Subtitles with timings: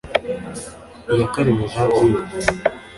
[1.11, 2.21] Iyakaremye Jean Pierre